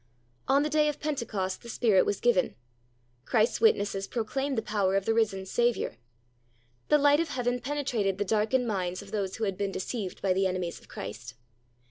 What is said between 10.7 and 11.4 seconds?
of Christ.